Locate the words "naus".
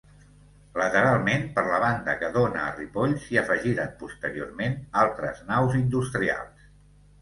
5.55-5.83